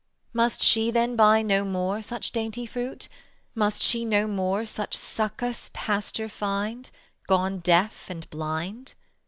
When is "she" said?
0.63-0.89, 3.83-4.03